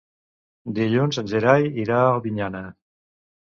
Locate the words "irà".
1.85-2.01